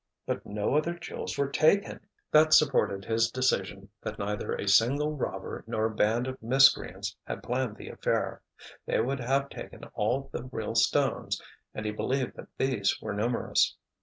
[0.25, 1.99] "But no other jewels were taken!"
[2.31, 7.43] That supported his decision that neither a single robber nor a band of miscreants had
[7.43, 8.41] planned the affair.
[8.87, 11.39] They would have taken all the real stones,
[11.75, 13.75] and he believed that these were numerous.